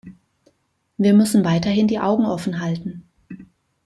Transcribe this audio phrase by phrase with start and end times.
[0.97, 3.07] Wir müssen weiterhin die Augen offen halten.